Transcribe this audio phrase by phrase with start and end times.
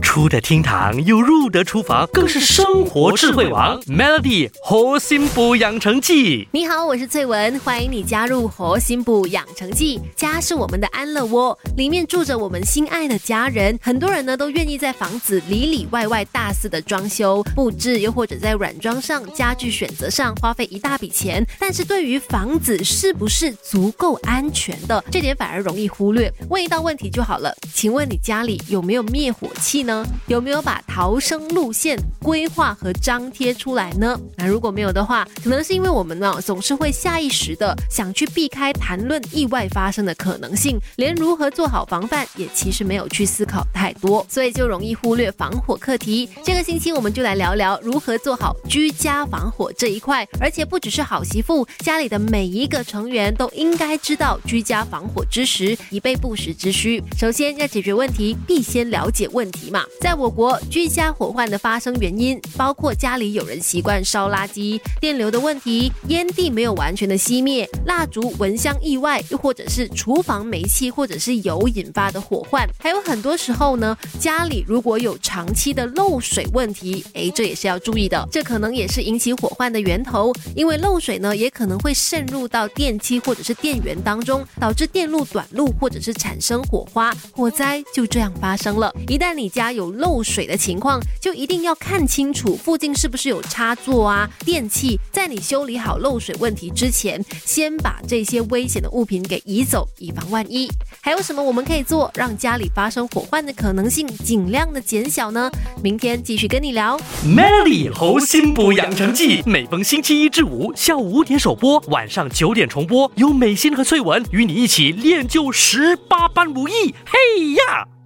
[0.00, 3.80] 出得厅堂又入得厨房，更是生活智慧王。
[3.82, 10.00] Melody 活心补养成记，你好，我是翠文，欢迎你加入活心补养成记。
[10.16, 13.78] 家是我们的安乐窝，里面住着我们心爱的家人。
[13.80, 21.46] 很多人呢都愿意在房子里里外外大肆的装修布置，又或者在软装上、家具选择上花费一大笔钱。
[21.58, 26.32] 但是对于房子是不是足够安全的，这点反而容易忽略。
[26.48, 29.89] 问一道问题就好了，请问你家里有没有灭火器呢？
[30.26, 34.18] 有没有把逃生路线规划和张贴出来呢？
[34.36, 46.28] 那如果没有的话，可能是因为我们呢总是会下意识的想去避开谈论意外发生的可能性，连如何做好防范也其实没有去思考太多，所以就容易忽略防火课题。
[46.44, 57.02] 这个星期我们就来聊聊如何做好居家防火这一块，而且不只是好媳妇，家里的每一个成员都应该知道居家防火知识，以备不时之需。
[57.18, 59.79] 首先要解决问题，必先了解问题嘛。
[60.00, 72.66] 在我国，居家火患的发生原因包括家里有人习惯烧垃圾、电流的问题、烟蒂没有完全的熄灭、蜡烛蚊香意外，又或者是厨房煤气或者是油引发的火患。
[72.78, 78.26] 还有很多时候呢，家里如果有长期的漏水问题，哎，这也是要注意的。
[78.30, 88.94] 这可能也是引起火患的源头，因为漏水呢，也可能会渗入到电器或者是电源当中，导致电路短路或者是产生火花，火灾就这样发生了。
[89.08, 94.98] 一旦你家家有漏水的情况，就一定要看清楚附近是不是有插座啊、电器。
[95.12, 100.66] 在你修理好漏水问题之前，先把这些危险的物品给移走，以防万一。
[101.02, 105.50] 还有什么我们可以做，让家里发生火患的可能性尽量的减小呢？
[105.82, 106.98] 明天继续跟你聊。
[107.22, 116.94] Melody 猴心补养成记，每逢星期一至五下午五点首播，晚上九点重播，有美心和翠文与你一起练就十八般武艺。
[117.04, 117.99] 嘿呀！